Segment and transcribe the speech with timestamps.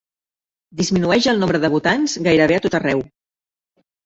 [0.79, 3.05] Disminueix el nombre de votants gairebé a tot arreu